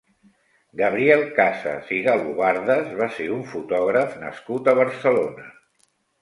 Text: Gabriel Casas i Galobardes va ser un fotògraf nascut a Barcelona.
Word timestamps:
Gabriel 0.79 1.25
Casas 1.39 1.91
i 1.97 1.99
Galobardes 2.07 2.89
va 3.03 3.09
ser 3.19 3.29
un 3.37 3.45
fotògraf 3.53 4.17
nascut 4.25 4.73
a 4.73 4.77
Barcelona. 4.83 5.47